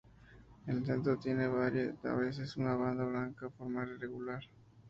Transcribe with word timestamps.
En 0.65 0.77
el 0.77 0.83
centro 0.87 1.15
tiene 1.19 1.43
a 1.43 2.13
veces 2.15 2.57
una 2.57 2.73
banda 2.75 3.05
blanca 3.05 3.45
de 3.45 3.51
forma 3.51 3.83
irregular. 3.83 4.41